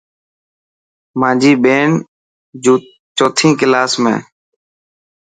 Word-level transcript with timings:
مانجي 1.19 1.51
ٻين 1.63 1.89
چوتي 3.17 3.49
ڪلاس 3.59 3.91
۾. 4.03 4.13